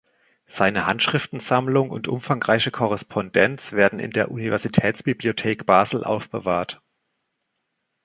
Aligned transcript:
Seine 0.47 0.87
Handschriftensammlung 0.87 1.91
und 1.91 2.07
umfangreiche 2.07 2.71
Korrespondenz 2.71 3.73
werden 3.73 3.99
in 3.99 4.09
der 4.09 4.31
Universitätsbibliothek 4.31 5.67
Basel 5.67 6.03
aufbewahrt. 6.03 6.81